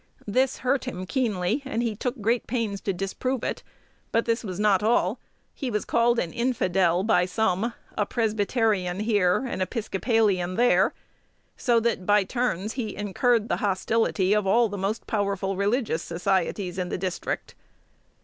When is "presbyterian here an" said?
8.07-9.61